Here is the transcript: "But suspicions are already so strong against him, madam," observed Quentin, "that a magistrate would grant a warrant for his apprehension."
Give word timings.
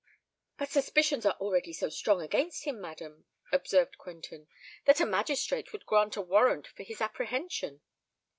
"But 0.57 0.71
suspicions 0.71 1.27
are 1.27 1.35
already 1.39 1.71
so 1.73 1.87
strong 1.89 2.23
against 2.23 2.63
him, 2.63 2.81
madam," 2.81 3.25
observed 3.51 3.99
Quentin, 3.99 4.47
"that 4.85 4.99
a 4.99 5.05
magistrate 5.05 5.71
would 5.71 5.85
grant 5.85 6.15
a 6.15 6.21
warrant 6.21 6.65
for 6.65 6.81
his 6.81 7.01
apprehension." 7.01 7.81